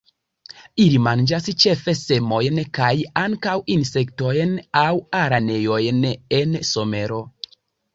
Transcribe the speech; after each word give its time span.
Ili 0.85 1.01
manĝas 1.07 1.49
ĉefe 1.65 1.95
semojn, 1.99 2.63
kaj 2.79 2.89
ankaŭ 3.27 3.55
insektojn 3.77 4.59
aŭ 4.85 4.89
araneojn 5.25 6.05
en 6.43 6.63
somero. 6.77 7.27